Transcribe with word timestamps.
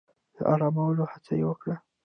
د 0.35 0.37
آرامولو 0.51 1.03
هڅه 1.11 1.33
يې 1.39 1.45
وکړه. 1.47 1.75